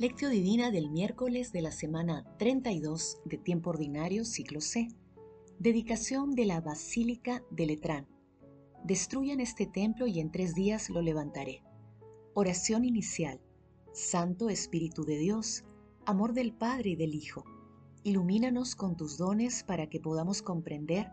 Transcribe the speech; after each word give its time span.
Lectio 0.00 0.30
Divina 0.30 0.70
del 0.70 0.88
miércoles 0.88 1.52
de 1.52 1.60
la 1.60 1.70
semana 1.70 2.24
32 2.38 3.18
de 3.26 3.36
Tiempo 3.36 3.68
Ordinario, 3.68 4.24
ciclo 4.24 4.62
C. 4.62 4.88
Dedicación 5.58 6.30
de 6.30 6.46
la 6.46 6.62
Basílica 6.62 7.44
de 7.50 7.66
Letrán. 7.66 8.08
Destruyan 8.82 9.40
este 9.40 9.66
templo 9.66 10.06
y 10.06 10.20
en 10.20 10.32
tres 10.32 10.54
días 10.54 10.88
lo 10.88 11.02
levantaré. 11.02 11.62
Oración 12.32 12.86
inicial. 12.86 13.42
Santo 13.92 14.48
Espíritu 14.48 15.04
de 15.04 15.18
Dios, 15.18 15.64
amor 16.06 16.32
del 16.32 16.54
Padre 16.54 16.88
y 16.88 16.96
del 16.96 17.14
Hijo, 17.14 17.44
ilumínanos 18.02 18.76
con 18.76 18.96
tus 18.96 19.18
dones 19.18 19.64
para 19.64 19.90
que 19.90 20.00
podamos 20.00 20.40
comprender 20.40 21.08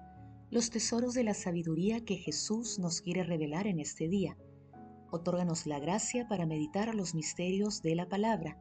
los 0.49 0.69
tesoros 0.69 1.13
de 1.13 1.25
la 1.25 1.33
sabiduría 1.33 2.05
que 2.05 2.16
Jesús 2.16 2.80
nos 2.80 3.02
quiere 3.02 3.25
revelar 3.25 3.67
en 3.67 3.81
este 3.81 4.08
día. 4.08 4.38
Otórganos 5.11 5.67
la 5.67 5.80
gracia 5.80 6.25
para 6.30 6.45
meditar 6.45 6.95
los 6.95 7.16
misterios 7.16 7.81
de 7.81 7.94
la 7.94 8.08
palabra 8.08 8.58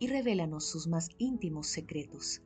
y 0.00 0.08
revélanos 0.08 0.64
sus 0.64 0.88
más 0.88 1.10
íntimos 1.18 1.68
secretos. 1.68 2.42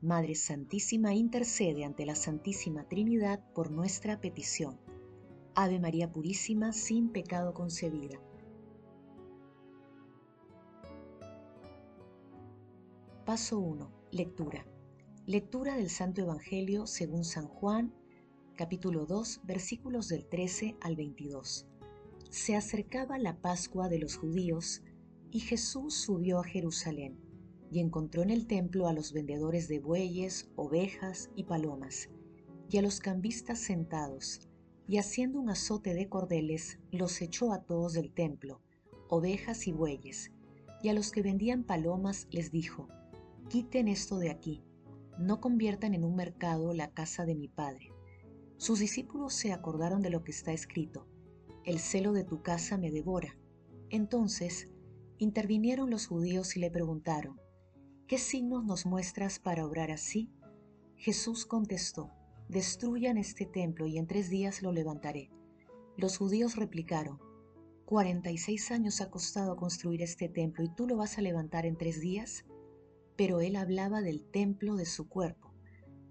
Madre 0.00 0.34
Santísima 0.36 1.12
intercede 1.12 1.84
ante 1.84 2.06
la 2.06 2.14
Santísima 2.14 2.88
Trinidad 2.88 3.44
por 3.52 3.70
nuestra 3.70 4.20
petición. 4.20 4.78
Ave 5.56 5.80
María 5.80 6.10
Purísima, 6.10 6.72
sin 6.72 7.10
pecado 7.10 7.52
concebida. 7.52 8.20
Paso 13.26 13.58
1. 13.58 13.90
Lectura. 14.12 14.64
Lectura 15.26 15.76
del 15.76 15.90
Santo 15.90 16.20
Evangelio 16.20 16.86
según 16.86 17.24
San 17.24 17.48
Juan, 17.48 17.92
capítulo 18.54 19.06
2, 19.06 19.40
versículos 19.44 20.08
del 20.08 20.26
13 20.26 20.76
al 20.80 20.94
22. 20.94 21.66
Se 22.30 22.54
acercaba 22.54 23.18
la 23.18 23.40
Pascua 23.40 23.88
de 23.88 23.98
los 23.98 24.16
judíos 24.16 24.82
y 25.34 25.40
Jesús 25.40 25.94
subió 25.94 26.38
a 26.38 26.44
Jerusalén 26.44 27.18
y 27.68 27.80
encontró 27.80 28.22
en 28.22 28.30
el 28.30 28.46
templo 28.46 28.86
a 28.86 28.92
los 28.92 29.12
vendedores 29.12 29.66
de 29.66 29.80
bueyes, 29.80 30.48
ovejas 30.54 31.28
y 31.34 31.42
palomas, 31.42 32.08
y 32.70 32.78
a 32.78 32.82
los 32.82 33.00
cambistas 33.00 33.58
sentados, 33.58 34.48
y 34.86 34.98
haciendo 34.98 35.40
un 35.40 35.50
azote 35.50 35.92
de 35.92 36.08
cordeles, 36.08 36.78
los 36.92 37.20
echó 37.20 37.52
a 37.52 37.64
todos 37.64 37.94
del 37.94 38.12
templo, 38.12 38.60
ovejas 39.08 39.66
y 39.66 39.72
bueyes, 39.72 40.30
y 40.84 40.88
a 40.88 40.92
los 40.92 41.10
que 41.10 41.22
vendían 41.22 41.64
palomas 41.64 42.28
les 42.30 42.52
dijo, 42.52 42.86
Quiten 43.48 43.88
esto 43.88 44.18
de 44.18 44.30
aquí, 44.30 44.62
no 45.18 45.40
conviertan 45.40 45.94
en 45.94 46.04
un 46.04 46.14
mercado 46.14 46.74
la 46.74 46.92
casa 46.92 47.24
de 47.24 47.34
mi 47.34 47.48
Padre. 47.48 47.90
Sus 48.56 48.78
discípulos 48.78 49.34
se 49.34 49.52
acordaron 49.52 50.00
de 50.00 50.10
lo 50.10 50.22
que 50.22 50.30
está 50.30 50.52
escrito, 50.52 51.08
El 51.64 51.80
celo 51.80 52.12
de 52.12 52.22
tu 52.22 52.40
casa 52.40 52.78
me 52.78 52.92
devora. 52.92 53.36
Entonces 53.90 54.68
Intervinieron 55.18 55.90
los 55.90 56.06
judíos 56.06 56.56
y 56.56 56.60
le 56.60 56.70
preguntaron, 56.70 57.40
¿qué 58.08 58.18
signos 58.18 58.64
nos 58.64 58.84
muestras 58.84 59.38
para 59.38 59.64
obrar 59.64 59.90
así? 59.90 60.30
Jesús 60.96 61.46
contestó, 61.46 62.10
destruyan 62.48 63.16
este 63.16 63.46
templo 63.46 63.86
y 63.86 63.98
en 63.98 64.06
tres 64.06 64.28
días 64.28 64.62
lo 64.62 64.72
levantaré. 64.72 65.30
Los 65.96 66.18
judíos 66.18 66.56
replicaron, 66.56 67.18
Cuarenta 67.84 68.30
y 68.30 68.38
seis 68.38 68.70
años 68.70 69.02
ha 69.02 69.10
costado 69.10 69.56
construir 69.56 70.00
este 70.00 70.30
templo 70.30 70.64
y 70.64 70.74
tú 70.74 70.88
lo 70.88 70.96
vas 70.96 71.18
a 71.18 71.22
levantar 71.22 71.66
en 71.66 71.76
tres 71.76 72.00
días. 72.00 72.46
Pero 73.14 73.40
él 73.40 73.56
hablaba 73.56 74.00
del 74.00 74.24
templo 74.24 74.74
de 74.74 74.86
su 74.86 75.06
cuerpo. 75.06 75.52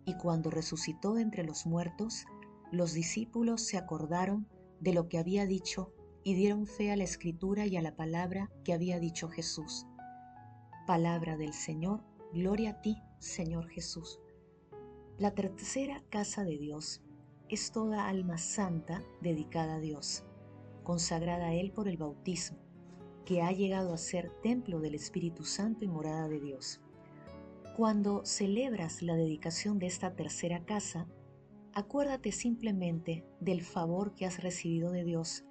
Y 0.06 0.16
cuando 0.18 0.52
resucitó 0.52 1.18
entre 1.18 1.44
los 1.44 1.66
muertos, 1.66 2.26
los 2.72 2.94
discípulos 2.94 3.64
se 3.64 3.78
acordaron 3.78 4.48
de 4.80 4.94
lo 4.94 5.10
que 5.10 5.18
había 5.18 5.48
dicho 5.48 5.92
y 6.24 6.36
dieron 6.36 6.68
fe 6.68 6.92
a 6.92 6.96
la 6.96 7.04
escritura 7.04 7.66
y 7.66 7.76
a 7.78 7.82
la 7.82 7.96
palabra 7.96 8.50
que 8.64 8.74
había 8.74 9.00
dicho 9.00 9.30
Jesús. 9.30 9.86
Palabra 10.88 11.38
del 11.38 11.54
Señor, 11.54 12.04
gloria 12.34 12.72
a 12.72 12.82
ti, 12.82 12.98
Señor 13.20 13.68
Jesús. 13.70 14.20
La 15.18 15.32
tercera 15.32 16.04
casa 16.10 16.44
de 16.44 16.58
Dios 16.58 17.02
es 17.50 17.72
toda 17.72 18.08
alma 18.08 18.38
santa 18.38 19.04
dedicada 19.22 19.76
a 19.76 19.80
Dios, 19.80 20.24
consagrada 20.84 21.48
a 21.48 21.54
Él 21.54 21.72
por 21.72 21.88
el 21.88 21.98
bautismo, 21.98 22.58
que 23.26 23.42
ha 23.42 23.52
llegado 23.52 23.94
a 23.94 23.98
ser 23.98 24.32
templo 24.42 24.80
del 24.80 24.96
Espíritu 24.96 25.44
Santo 25.44 25.86
y 25.86 25.88
morada 25.88 26.28
de 26.28 26.40
Dios. 26.40 26.82
Cuando 27.78 28.26
celebras 28.26 29.02
la 29.02 29.16
dedicación 29.16 29.80
de 29.80 29.88
esta 29.88 30.16
tercera 30.16 30.66
casa, 30.66 31.08
acuérdate 31.74 32.32
simplemente 32.32 33.26
del 33.40 33.62
favor 33.62 34.16
que 34.16 34.26
has 34.26 34.42
recibido 34.42 34.92
de 34.92 35.04
Dios 35.04 35.46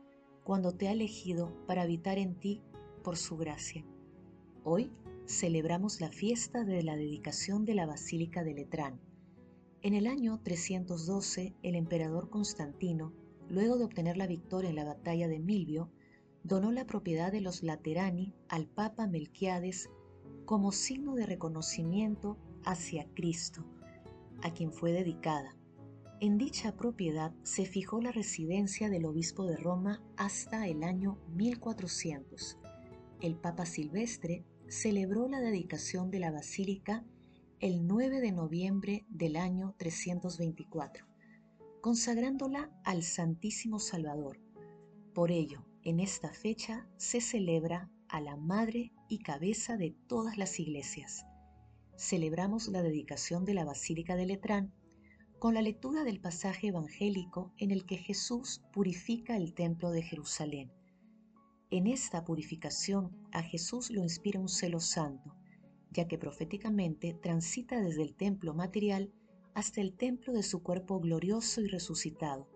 cuando 0.44 0.72
te 0.72 0.88
ha 0.88 0.92
elegido 0.92 1.52
para 1.66 1.82
habitar 1.82 2.18
en 2.18 2.34
ti 2.34 2.62
por 3.02 3.16
su 3.16 3.36
gracia. 3.36 3.84
Hoy 4.64 4.92
celebramos 5.26 6.00
la 6.00 6.10
fiesta 6.10 6.64
de 6.64 6.82
la 6.82 6.96
dedicación 6.96 7.64
de 7.64 7.74
la 7.74 7.86
Basílica 7.86 8.44
de 8.44 8.54
Letrán. 8.54 9.00
En 9.82 9.94
el 9.94 10.06
año 10.06 10.40
312, 10.42 11.54
el 11.62 11.74
emperador 11.74 12.28
Constantino, 12.30 13.12
luego 13.48 13.76
de 13.76 13.84
obtener 13.84 14.16
la 14.16 14.26
victoria 14.26 14.70
en 14.70 14.76
la 14.76 14.84
batalla 14.84 15.28
de 15.28 15.38
Milvio, 15.38 15.90
donó 16.44 16.72
la 16.72 16.86
propiedad 16.86 17.32
de 17.32 17.40
los 17.40 17.62
Laterani 17.62 18.34
al 18.48 18.66
Papa 18.66 19.06
Melquiades 19.06 19.90
como 20.44 20.72
signo 20.72 21.14
de 21.14 21.26
reconocimiento 21.26 22.36
hacia 22.64 23.06
Cristo, 23.14 23.64
a 24.42 24.52
quien 24.52 24.72
fue 24.72 24.92
dedicada. 24.92 25.56
En 26.22 26.38
dicha 26.38 26.76
propiedad 26.76 27.34
se 27.42 27.66
fijó 27.66 28.00
la 28.00 28.12
residencia 28.12 28.88
del 28.88 29.06
obispo 29.06 29.44
de 29.44 29.56
Roma 29.56 30.00
hasta 30.16 30.68
el 30.68 30.84
año 30.84 31.18
1400. 31.34 32.58
El 33.20 33.34
Papa 33.34 33.66
Silvestre 33.66 34.44
celebró 34.68 35.26
la 35.26 35.40
dedicación 35.40 36.12
de 36.12 36.20
la 36.20 36.30
basílica 36.30 37.04
el 37.58 37.88
9 37.88 38.20
de 38.20 38.30
noviembre 38.30 39.04
del 39.08 39.34
año 39.34 39.74
324, 39.78 41.06
consagrándola 41.80 42.70
al 42.84 43.02
Santísimo 43.02 43.80
Salvador. 43.80 44.38
Por 45.14 45.32
ello, 45.32 45.66
en 45.82 45.98
esta 45.98 46.32
fecha 46.32 46.86
se 46.98 47.20
celebra 47.20 47.90
a 48.06 48.20
la 48.20 48.36
Madre 48.36 48.92
y 49.08 49.24
cabeza 49.24 49.76
de 49.76 49.96
todas 50.06 50.38
las 50.38 50.60
iglesias. 50.60 51.26
Celebramos 51.96 52.68
la 52.68 52.84
dedicación 52.84 53.44
de 53.44 53.54
la 53.54 53.64
Basílica 53.64 54.14
de 54.14 54.26
Letrán 54.26 54.72
con 55.42 55.54
la 55.54 55.62
lectura 55.62 56.04
del 56.04 56.20
pasaje 56.20 56.68
evangélico 56.68 57.52
en 57.58 57.72
el 57.72 57.84
que 57.84 57.96
Jesús 57.96 58.62
purifica 58.72 59.36
el 59.36 59.54
templo 59.54 59.90
de 59.90 60.00
Jerusalén. 60.00 60.70
En 61.72 61.88
esta 61.88 62.24
purificación 62.24 63.10
a 63.32 63.42
Jesús 63.42 63.90
lo 63.90 64.02
inspira 64.04 64.38
un 64.38 64.48
celo 64.48 64.78
santo, 64.78 65.34
ya 65.90 66.06
que 66.06 66.16
proféticamente 66.16 67.12
transita 67.20 67.80
desde 67.80 68.04
el 68.04 68.14
templo 68.14 68.54
material 68.54 69.12
hasta 69.52 69.80
el 69.80 69.96
templo 69.96 70.32
de 70.32 70.44
su 70.44 70.62
cuerpo 70.62 71.00
glorioso 71.00 71.60
y 71.60 71.66
resucitado, 71.66 72.48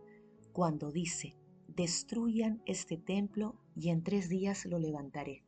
cuando 0.52 0.92
dice, 0.92 1.34
destruyan 1.66 2.62
este 2.66 2.96
templo 2.96 3.56
y 3.74 3.88
en 3.88 4.04
tres 4.04 4.28
días 4.28 4.64
lo 4.64 4.78
levantaré. 4.78 5.42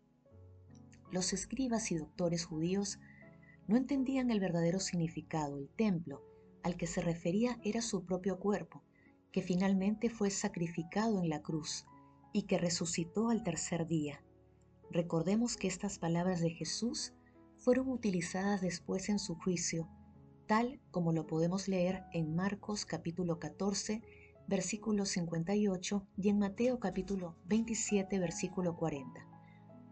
Los 1.12 1.32
escribas 1.32 1.92
y 1.92 1.98
doctores 1.98 2.44
judíos 2.44 2.98
no 3.68 3.76
entendían 3.76 4.32
el 4.32 4.40
verdadero 4.40 4.80
significado, 4.80 5.56
el 5.56 5.68
templo, 5.68 6.24
al 6.62 6.76
que 6.76 6.86
se 6.86 7.00
refería 7.00 7.58
era 7.62 7.82
su 7.82 8.04
propio 8.04 8.38
cuerpo, 8.38 8.82
que 9.32 9.42
finalmente 9.42 10.10
fue 10.10 10.30
sacrificado 10.30 11.22
en 11.22 11.28
la 11.28 11.42
cruz 11.42 11.86
y 12.32 12.42
que 12.42 12.58
resucitó 12.58 13.30
al 13.30 13.42
tercer 13.42 13.86
día. 13.86 14.22
Recordemos 14.90 15.56
que 15.56 15.68
estas 15.68 15.98
palabras 15.98 16.40
de 16.40 16.50
Jesús 16.50 17.12
fueron 17.56 17.88
utilizadas 17.88 18.60
después 18.60 19.08
en 19.08 19.18
su 19.18 19.34
juicio, 19.34 19.88
tal 20.46 20.80
como 20.90 21.12
lo 21.12 21.26
podemos 21.26 21.68
leer 21.68 22.04
en 22.12 22.34
Marcos 22.34 22.86
capítulo 22.86 23.38
14, 23.38 24.02
versículo 24.46 25.04
58 25.04 26.06
y 26.16 26.28
en 26.30 26.38
Mateo 26.38 26.80
capítulo 26.80 27.36
27, 27.46 28.18
versículo 28.18 28.76
40. 28.76 29.26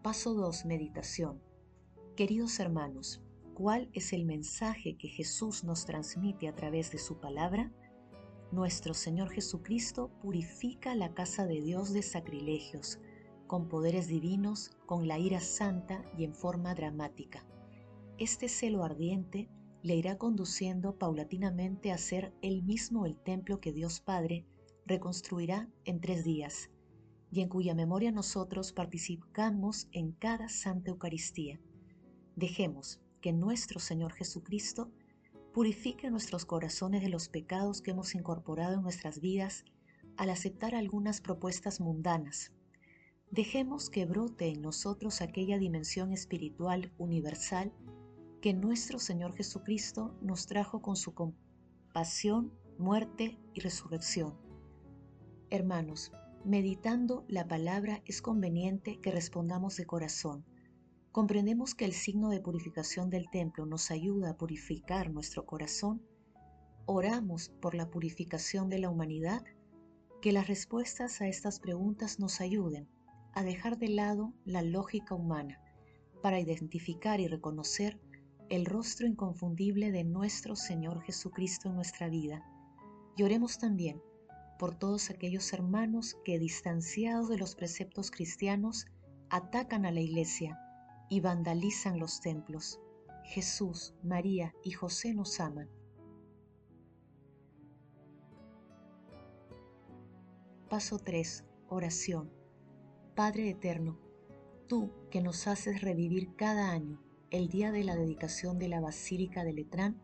Paso 0.01 0.33
2. 0.33 0.65
Meditación. 0.65 1.41
Queridos 2.15 2.59
hermanos, 2.59 3.21
¿Cuál 3.57 3.89
es 3.93 4.13
el 4.13 4.23
mensaje 4.23 4.97
que 4.97 5.07
Jesús 5.07 5.63
nos 5.63 5.87
transmite 5.87 6.47
a 6.47 6.53
través 6.53 6.91
de 6.91 6.99
su 6.99 7.19
palabra? 7.19 7.71
Nuestro 8.51 8.93
Señor 8.93 9.31
Jesucristo 9.31 10.11
purifica 10.21 10.93
la 10.93 11.15
casa 11.15 11.47
de 11.47 11.59
Dios 11.61 11.91
de 11.91 12.03
sacrilegios, 12.03 12.99
con 13.47 13.67
poderes 13.67 14.07
divinos, 14.07 14.77
con 14.85 15.07
la 15.07 15.17
ira 15.17 15.39
santa 15.39 16.03
y 16.15 16.23
en 16.23 16.35
forma 16.35 16.75
dramática. 16.75 17.47
Este 18.19 18.47
celo 18.47 18.83
ardiente 18.83 19.49
le 19.81 19.95
irá 19.95 20.19
conduciendo 20.19 20.99
paulatinamente 20.99 21.91
a 21.91 21.97
ser 21.97 22.35
él 22.43 22.61
mismo 22.61 23.07
el 23.07 23.17
templo 23.17 23.59
que 23.59 23.73
Dios 23.73 24.01
Padre 24.01 24.45
reconstruirá 24.85 25.67
en 25.83 25.99
tres 25.99 26.23
días, 26.23 26.69
y 27.31 27.41
en 27.41 27.49
cuya 27.49 27.73
memoria 27.73 28.11
nosotros 28.11 28.71
participamos 28.71 29.87
en 29.93 30.11
cada 30.11 30.47
Santa 30.47 30.91
Eucaristía. 30.91 31.59
Dejemos 32.35 33.01
que 33.27 33.33
nuestro 33.33 33.81
Señor 33.81 34.13
Jesucristo 34.13 34.89
purifique 35.53 36.09
nuestros 36.09 36.45
corazones 36.45 37.01
de 37.01 37.09
los 37.09 37.27
pecados 37.27 37.81
que 37.81 37.91
hemos 37.91 38.15
incorporado 38.15 38.75
en 38.75 38.83
nuestras 38.83 39.19
vidas 39.19 39.65
al 40.15 40.29
aceptar 40.29 40.75
algunas 40.75 41.19
propuestas 41.19 41.81
mundanas. 41.81 42.53
Dejemos 43.29 43.89
que 43.89 44.05
brote 44.05 44.47
en 44.47 44.61
nosotros 44.61 45.19
aquella 45.19 45.57
dimensión 45.57 46.13
espiritual 46.13 46.93
universal 46.97 47.73
que 48.41 48.53
nuestro 48.53 48.97
Señor 48.97 49.35
Jesucristo 49.35 50.15
nos 50.21 50.47
trajo 50.47 50.81
con 50.81 50.95
su 50.95 51.13
compasión, 51.13 52.53
muerte 52.77 53.37
y 53.53 53.59
resurrección. 53.59 54.37
Hermanos, 55.49 56.13
meditando 56.45 57.25
la 57.27 57.45
palabra 57.45 58.01
es 58.05 58.21
conveniente 58.21 59.01
que 59.01 59.11
respondamos 59.11 59.75
de 59.75 59.85
corazón. 59.85 60.45
Comprendemos 61.17 61.73
que 61.73 61.85
el 61.85 61.93
signo 61.93 62.29
de 62.29 62.41
purificación 62.41 63.09
del 63.09 63.27
templo 63.31 63.65
nos 63.65 63.89
ayuda 63.89 64.29
a 64.29 64.37
purificar 64.37 65.09
nuestro 65.09 65.47
corazón. 65.47 65.99
Oramos 66.85 67.49
por 67.59 67.73
la 67.73 67.89
purificación 67.89 68.69
de 68.69 68.77
la 68.77 68.91
humanidad. 68.91 69.43
Que 70.21 70.31
las 70.31 70.47
respuestas 70.47 71.19
a 71.19 71.27
estas 71.27 71.59
preguntas 71.59 72.19
nos 72.19 72.39
ayuden 72.39 72.87
a 73.33 73.43
dejar 73.43 73.79
de 73.79 73.89
lado 73.89 74.35
la 74.45 74.61
lógica 74.61 75.15
humana 75.15 75.59
para 76.21 76.39
identificar 76.39 77.19
y 77.19 77.27
reconocer 77.27 77.99
el 78.49 78.67
rostro 78.67 79.07
inconfundible 79.07 79.91
de 79.91 80.03
nuestro 80.03 80.55
Señor 80.55 81.01
Jesucristo 81.01 81.67
en 81.67 81.77
nuestra 81.77 82.09
vida. 82.09 82.43
Y 83.15 83.23
oremos 83.23 83.57
también 83.57 84.03
por 84.59 84.75
todos 84.75 85.09
aquellos 85.09 85.51
hermanos 85.51 86.15
que, 86.23 86.37
distanciados 86.37 87.27
de 87.27 87.39
los 87.39 87.55
preceptos 87.55 88.11
cristianos, 88.11 88.85
atacan 89.31 89.87
a 89.87 89.91
la 89.91 90.01
iglesia 90.01 90.59
y 91.09 91.21
vandalizan 91.21 91.99
los 91.99 92.19
templos. 92.21 92.79
Jesús, 93.23 93.93
María 94.03 94.53
y 94.63 94.71
José 94.71 95.13
nos 95.13 95.39
aman. 95.39 95.69
Paso 100.69 100.99
3. 100.99 101.45
Oración. 101.69 102.31
Padre 103.15 103.49
Eterno, 103.49 103.97
tú 104.67 104.91
que 105.09 105.21
nos 105.21 105.47
haces 105.47 105.81
revivir 105.81 106.35
cada 106.35 106.71
año 106.71 107.01
el 107.31 107.49
día 107.49 107.71
de 107.71 107.83
la 107.83 107.95
dedicación 107.95 108.59
de 108.59 108.67
la 108.67 108.79
Basílica 108.79 109.43
de 109.43 109.53
Letrán, 109.53 110.01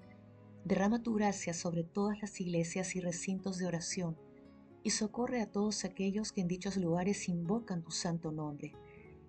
derrama 0.66 1.04
tu 1.04 1.14
gracia 1.14 1.54
sobre 1.54 1.84
todas 1.84 2.22
las 2.22 2.40
iglesias 2.40 2.96
y 2.96 3.02
recintos 3.02 3.58
de 3.58 3.68
oración 3.68 4.18
y 4.84 4.90
socorre 4.92 5.42
a 5.42 5.52
todos 5.52 5.86
aquellos 5.86 6.32
que 6.32 6.42
en 6.42 6.48
dichos 6.48 6.78
lugares 6.78 7.30
invocan 7.30 7.84
tu 7.84 7.92
santo 7.92 8.32
nombre. 8.32 8.74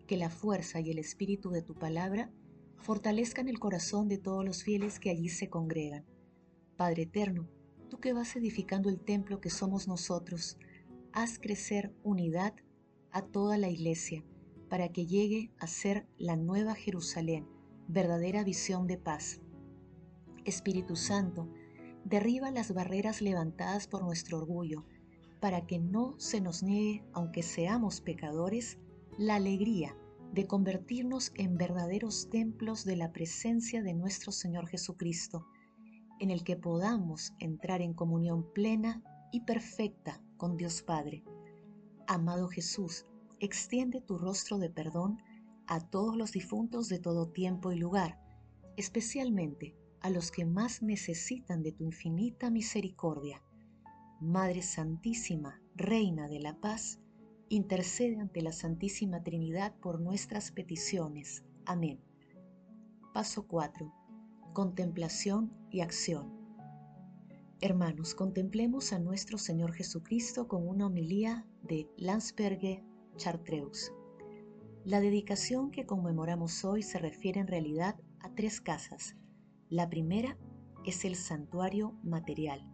Que 0.07 0.17
la 0.17 0.31
fuerza 0.31 0.81
y 0.81 0.91
el 0.91 0.99
espíritu 0.99 1.51
de 1.51 1.63
tu 1.63 1.75
palabra 1.75 2.31
fortalezcan 2.77 3.49
el 3.49 3.59
corazón 3.59 4.09
de 4.09 4.19
todos 4.19 4.45
los 4.45 4.63
fieles 4.63 5.01
que 5.01 5.11
allí 5.11 5.29
se 5.29 5.49
congregan. 5.49 6.05
Padre 6.77 7.05
eterno, 7.05 7.49
tú 7.89 7.99
que 7.99 8.13
vas 8.13 8.37
edificando 8.37 8.91
el 8.91 9.01
templo 9.01 9.41
que 9.41 9.51
somos 9.51 9.89
nosotros, 9.89 10.59
haz 11.13 11.39
crecer 11.39 11.95
unidad 12.03 12.55
a 13.11 13.23
toda 13.23 13.57
la 13.57 13.69
iglesia 13.69 14.25
para 14.69 14.89
que 14.89 15.07
llegue 15.07 15.53
a 15.59 15.67
ser 15.67 16.07
la 16.19 16.37
nueva 16.37 16.75
Jerusalén, 16.75 17.47
verdadera 17.87 18.43
visión 18.43 18.87
de 18.87 18.99
paz. 18.99 19.41
Espíritu 20.45 20.97
Santo, 20.97 21.49
derriba 22.05 22.51
las 22.51 22.75
barreras 22.75 23.23
levantadas 23.23 23.87
por 23.87 24.03
nuestro 24.03 24.39
orgullo, 24.39 24.85
para 25.41 25.67
que 25.67 25.79
no 25.79 26.19
se 26.19 26.41
nos 26.41 26.63
niegue, 26.63 27.05
aunque 27.13 27.43
seamos 27.43 28.01
pecadores, 28.01 28.79
la 29.19 29.37
alegría 29.37 29.97
de 30.33 30.47
convertirnos 30.47 31.33
en 31.37 31.57
verdaderos 31.57 32.29
templos 32.31 32.85
de 32.85 32.97
la 32.97 33.13
presencia 33.13 33.83
de 33.83 33.95
nuestro 33.95 34.33
Señor 34.33 34.67
Jesucristo, 34.67 35.47
en 36.19 36.31
el 36.31 36.43
que 36.43 36.57
podamos 36.57 37.33
entrar 37.39 37.81
en 37.81 37.95
comunión 37.95 38.53
plena 38.53 39.03
y 39.31 39.43
perfecta 39.43 40.21
con 40.37 40.57
Dios 40.57 40.83
Padre 40.83 41.23
Amado 42.07 42.49
Jesús, 42.49 43.07
extiende 43.41 44.01
tu 44.03 44.19
rostro 44.19 44.59
de 44.59 44.69
perdón 44.69 45.23
a 45.67 45.81
todos 45.81 46.17
los 46.17 46.33
difuntos 46.33 46.89
de 46.89 46.99
todo 46.99 47.31
tiempo 47.31 47.73
y 47.73 47.77
lugar, 47.77 48.21
especialmente 48.77 49.75
a 50.01 50.11
los 50.11 50.31
que 50.31 50.45
más 50.45 50.83
necesitan 50.83 51.63
de 51.63 51.73
tu 51.73 51.85
infinita 51.85 52.51
misericordia. 52.51 53.43
Madre 54.21 54.61
Santísima, 54.61 55.63
Reina 55.75 56.29
de 56.29 56.41
la 56.41 56.61
Paz, 56.61 57.01
intercede 57.49 58.21
ante 58.21 58.43
la 58.43 58.53
Santísima 58.53 59.23
Trinidad 59.23 59.75
por 59.81 60.01
nuestras 60.01 60.51
peticiones. 60.51 61.45
Amén. 61.67 62.01
Paso 63.13 63.47
4. 63.47 63.93
Contemplación 64.53 65.53
y 65.71 65.81
acción. 65.81 66.33
Hermanos, 67.61 68.15
contemplemos 68.15 68.93
a 68.93 68.99
nuestro 68.99 69.39
Señor 69.39 69.73
Jesucristo 69.73 70.49
con 70.49 70.69
una 70.69 70.87
homilía 70.87 71.47
de 71.63 71.89
Landsberge 71.97 72.85
Chartreus. 73.17 73.93
La 74.85 75.01
dedicación 75.01 75.71
que 75.71 75.87
conmemoramos 75.87 76.65
hoy 76.65 76.83
se 76.83 76.99
refiere 76.99 77.41
en 77.41 77.47
realidad 77.47 77.97
a 78.21 78.35
tres 78.35 78.61
casas. 78.61 79.17
La 79.71 79.89
primera 79.89 80.37
es 80.85 81.05
el 81.05 81.17
santuario 81.17 81.97
material. 82.03 82.69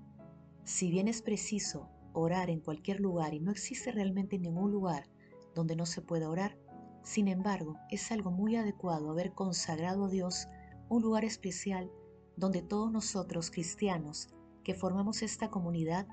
Si 0.64 0.90
bien 0.90 1.06
es 1.06 1.22
preciso 1.22 1.88
orar 2.12 2.50
en 2.50 2.60
cualquier 2.60 3.00
lugar 3.00 3.34
y 3.34 3.40
no 3.40 3.50
existe 3.50 3.92
realmente 3.92 4.38
ningún 4.38 4.70
lugar 4.70 5.08
donde 5.54 5.76
no 5.76 5.86
se 5.86 6.02
pueda 6.02 6.30
orar, 6.30 6.56
sin 7.02 7.28
embargo, 7.28 7.76
es 7.90 8.12
algo 8.12 8.30
muy 8.30 8.56
adecuado 8.56 9.10
haber 9.10 9.32
consagrado 9.32 10.04
a 10.04 10.08
Dios 10.08 10.48
un 10.88 11.02
lugar 11.02 11.24
especial 11.24 11.90
donde 12.36 12.62
todos 12.62 12.90
nosotros 12.90 13.50
cristianos 13.50 14.28
que 14.64 14.74
formamos 14.74 15.22
esta 15.22 15.48
comunidad 15.50 16.06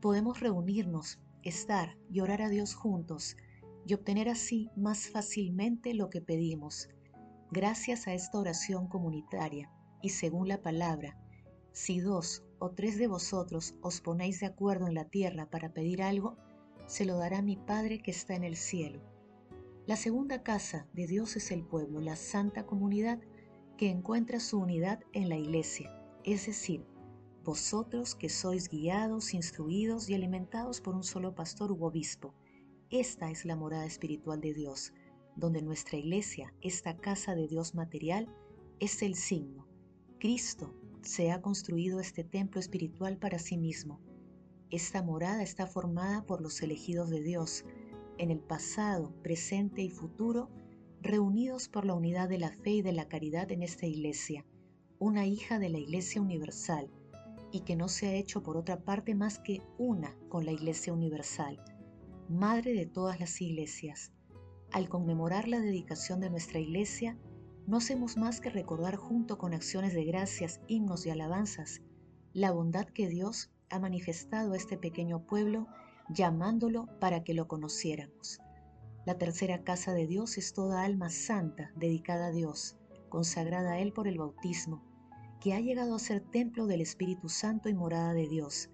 podemos 0.00 0.40
reunirnos, 0.40 1.20
estar 1.42 1.96
y 2.10 2.20
orar 2.20 2.42
a 2.42 2.48
Dios 2.48 2.74
juntos 2.74 3.36
y 3.86 3.94
obtener 3.94 4.28
así 4.28 4.70
más 4.76 5.08
fácilmente 5.08 5.94
lo 5.94 6.10
que 6.10 6.20
pedimos. 6.20 6.88
Gracias 7.50 8.06
a 8.06 8.14
esta 8.14 8.38
oración 8.38 8.88
comunitaria 8.88 9.70
y 10.02 10.10
según 10.10 10.48
la 10.48 10.60
palabra, 10.60 11.18
si 11.74 11.98
dos 11.98 12.44
o 12.60 12.70
tres 12.70 12.98
de 12.98 13.08
vosotros 13.08 13.74
os 13.82 14.00
ponéis 14.00 14.38
de 14.38 14.46
acuerdo 14.46 14.86
en 14.86 14.94
la 14.94 15.06
tierra 15.06 15.50
para 15.50 15.74
pedir 15.74 16.02
algo, 16.02 16.36
se 16.86 17.04
lo 17.04 17.18
dará 17.18 17.42
mi 17.42 17.56
Padre 17.56 18.00
que 18.00 18.12
está 18.12 18.36
en 18.36 18.44
el 18.44 18.56
cielo. 18.56 19.02
La 19.84 19.96
segunda 19.96 20.44
casa 20.44 20.86
de 20.92 21.08
Dios 21.08 21.34
es 21.34 21.50
el 21.50 21.64
pueblo, 21.64 22.00
la 22.00 22.14
santa 22.14 22.64
comunidad 22.64 23.20
que 23.76 23.90
encuentra 23.90 24.38
su 24.38 24.60
unidad 24.60 25.00
en 25.12 25.28
la 25.28 25.36
iglesia, 25.36 25.92
es 26.22 26.46
decir, 26.46 26.86
vosotros 27.42 28.14
que 28.14 28.28
sois 28.28 28.68
guiados, 28.68 29.34
instruidos 29.34 30.08
y 30.08 30.14
alimentados 30.14 30.80
por 30.80 30.94
un 30.94 31.02
solo 31.02 31.34
pastor 31.34 31.72
u 31.72 31.84
obispo. 31.84 32.34
Esta 32.88 33.32
es 33.32 33.44
la 33.44 33.56
morada 33.56 33.84
espiritual 33.84 34.40
de 34.40 34.54
Dios, 34.54 34.92
donde 35.34 35.60
nuestra 35.60 35.98
iglesia, 35.98 36.54
esta 36.60 36.96
casa 36.96 37.34
de 37.34 37.48
Dios 37.48 37.74
material, 37.74 38.32
es 38.78 39.02
el 39.02 39.16
signo. 39.16 39.66
Cristo 40.20 40.72
se 41.04 41.30
ha 41.30 41.40
construido 41.40 42.00
este 42.00 42.24
templo 42.24 42.60
espiritual 42.60 43.18
para 43.18 43.38
sí 43.38 43.56
mismo. 43.56 44.00
Esta 44.70 45.02
morada 45.02 45.42
está 45.42 45.66
formada 45.66 46.24
por 46.26 46.40
los 46.40 46.60
elegidos 46.62 47.10
de 47.10 47.22
Dios, 47.22 47.64
en 48.18 48.30
el 48.30 48.40
pasado, 48.40 49.12
presente 49.22 49.82
y 49.82 49.90
futuro, 49.90 50.50
reunidos 51.00 51.68
por 51.68 51.84
la 51.84 51.94
unidad 51.94 52.28
de 52.28 52.38
la 52.38 52.50
fe 52.50 52.70
y 52.70 52.82
de 52.82 52.92
la 52.92 53.08
caridad 53.08 53.52
en 53.52 53.62
esta 53.62 53.86
iglesia, 53.86 54.44
una 54.98 55.26
hija 55.26 55.58
de 55.58 55.68
la 55.68 55.78
Iglesia 55.78 56.22
Universal, 56.22 56.90
y 57.52 57.60
que 57.60 57.76
no 57.76 57.88
se 57.88 58.08
ha 58.08 58.14
hecho 58.14 58.42
por 58.42 58.56
otra 58.56 58.82
parte 58.82 59.14
más 59.14 59.38
que 59.38 59.62
una 59.78 60.16
con 60.28 60.44
la 60.44 60.52
Iglesia 60.52 60.92
Universal, 60.92 61.62
Madre 62.28 62.72
de 62.72 62.86
todas 62.86 63.20
las 63.20 63.38
iglesias. 63.42 64.10
Al 64.72 64.88
conmemorar 64.88 65.46
la 65.46 65.60
dedicación 65.60 66.20
de 66.20 66.30
nuestra 66.30 66.58
iglesia, 66.58 67.18
no 67.66 67.78
hacemos 67.78 68.16
más 68.16 68.40
que 68.40 68.50
recordar 68.50 68.96
junto 68.96 69.38
con 69.38 69.54
acciones 69.54 69.94
de 69.94 70.04
gracias, 70.04 70.60
himnos 70.68 71.06
y 71.06 71.10
alabanzas 71.10 71.80
la 72.34 72.50
bondad 72.50 72.86
que 72.86 73.08
Dios 73.08 73.52
ha 73.70 73.78
manifestado 73.78 74.52
a 74.52 74.56
este 74.56 74.76
pequeño 74.76 75.24
pueblo 75.24 75.68
llamándolo 76.08 76.88
para 76.98 77.22
que 77.22 77.32
lo 77.32 77.46
conociéramos. 77.46 78.40
La 79.06 79.18
tercera 79.18 79.62
casa 79.62 79.92
de 79.94 80.08
Dios 80.08 80.36
es 80.36 80.52
toda 80.52 80.82
alma 80.82 81.10
santa 81.10 81.70
dedicada 81.76 82.26
a 82.26 82.32
Dios, 82.32 82.76
consagrada 83.08 83.74
a 83.74 83.78
Él 83.78 83.92
por 83.92 84.08
el 84.08 84.18
bautismo, 84.18 84.82
que 85.40 85.54
ha 85.54 85.60
llegado 85.60 85.94
a 85.94 86.00
ser 86.00 86.20
templo 86.20 86.66
del 86.66 86.80
Espíritu 86.80 87.28
Santo 87.28 87.68
y 87.68 87.74
morada 87.74 88.14
de 88.14 88.28
Dios. 88.28 88.68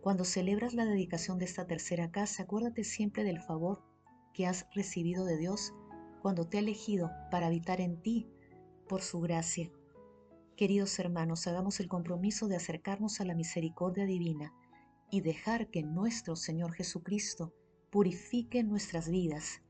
Cuando 0.00 0.24
celebras 0.24 0.72
la 0.72 0.86
dedicación 0.86 1.38
de 1.38 1.44
esta 1.44 1.66
tercera 1.66 2.10
casa, 2.10 2.44
acuérdate 2.44 2.84
siempre 2.84 3.22
del 3.22 3.42
favor 3.42 3.84
que 4.32 4.46
has 4.46 4.66
recibido 4.74 5.26
de 5.26 5.36
Dios 5.36 5.74
cuando 6.24 6.46
te 6.46 6.56
ha 6.56 6.60
elegido 6.60 7.10
para 7.30 7.48
habitar 7.48 7.82
en 7.82 8.00
ti 8.00 8.30
por 8.88 9.02
su 9.02 9.20
gracia. 9.20 9.70
Queridos 10.56 10.98
hermanos, 10.98 11.46
hagamos 11.46 11.80
el 11.80 11.88
compromiso 11.88 12.48
de 12.48 12.56
acercarnos 12.56 13.20
a 13.20 13.26
la 13.26 13.34
misericordia 13.34 14.06
divina 14.06 14.54
y 15.10 15.20
dejar 15.20 15.68
que 15.68 15.82
nuestro 15.82 16.34
Señor 16.34 16.72
Jesucristo 16.72 17.52
purifique 17.90 18.64
nuestras 18.64 19.10
vidas. 19.10 19.60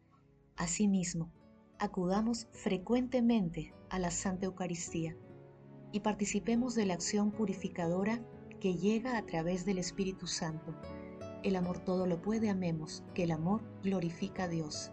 Asimismo, 0.54 1.32
acudamos 1.80 2.46
frecuentemente 2.52 3.74
a 3.90 3.98
la 3.98 4.12
Santa 4.12 4.46
Eucaristía 4.46 5.16
y 5.90 6.00
participemos 6.00 6.76
de 6.76 6.86
la 6.86 6.94
acción 6.94 7.32
purificadora 7.32 8.24
que 8.60 8.76
llega 8.76 9.18
a 9.18 9.26
través 9.26 9.64
del 9.64 9.78
Espíritu 9.78 10.28
Santo. 10.28 10.72
El 11.42 11.56
amor 11.56 11.80
todo 11.80 12.06
lo 12.06 12.22
puede, 12.22 12.48
amemos, 12.48 13.02
que 13.12 13.24
el 13.24 13.32
amor 13.32 13.64
glorifica 13.82 14.44
a 14.44 14.48
Dios. 14.48 14.92